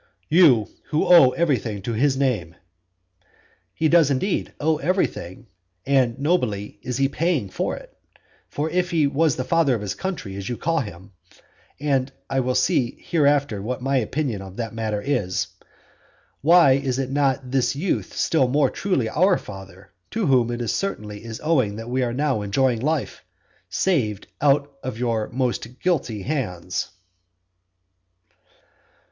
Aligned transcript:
"You 0.29 0.67
who 0.89 1.05
owe 1.05 1.29
everything 1.29 1.83
to 1.83 1.93
his 1.93 2.17
name" 2.17 2.55
He 3.75 3.87
does 3.87 4.09
indeed 4.09 4.51
owe 4.59 4.77
everything, 4.77 5.45
and 5.85 6.17
nobly 6.17 6.79
is 6.81 6.97
he 6.97 7.07
paying 7.07 7.51
it. 7.55 7.97
For 8.49 8.67
if 8.71 8.89
he 8.89 9.05
was 9.05 9.35
the 9.35 9.43
father 9.43 9.75
of 9.75 9.81
his 9.81 9.93
country, 9.93 10.35
as 10.37 10.49
you 10.49 10.57
call 10.57 10.79
him, 10.79 11.11
(I 12.31 12.39
will 12.39 12.55
see 12.55 12.97
hereafter 12.99 13.61
what 13.61 13.83
my 13.83 13.97
opinion 13.97 14.41
of 14.41 14.55
that 14.57 14.73
matter 14.73 14.99
is,) 15.03 15.45
why 16.41 16.71
is 16.71 16.97
not 16.97 17.51
this 17.51 17.75
youth 17.75 18.13
still 18.15 18.47
more 18.47 18.71
truly 18.71 19.07
our 19.07 19.37
father, 19.37 19.91
to 20.09 20.25
whom 20.25 20.49
it 20.49 20.67
certainly 20.69 21.23
is 21.23 21.39
owing 21.43 21.75
that 21.75 21.91
we 21.91 22.01
are 22.01 22.11
now 22.11 22.41
enjoying 22.41 22.79
life, 22.79 23.23
saved 23.69 24.25
out 24.41 24.73
of 24.81 24.97
your 24.97 25.29
most 25.29 25.79
guilty 25.79 26.23
hands! 26.23 26.89